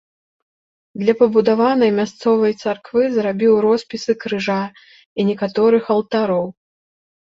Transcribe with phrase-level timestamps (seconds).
[1.01, 6.45] Для пабудаванай мясцовай царквы зрабіў роспісы крыжа і некаторых алтароў.